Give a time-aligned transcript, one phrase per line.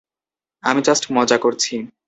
[0.63, 1.73] আমি জাস্ট মজা করছি।